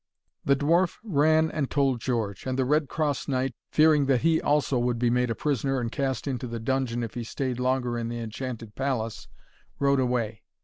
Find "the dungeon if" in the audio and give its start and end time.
6.47-7.13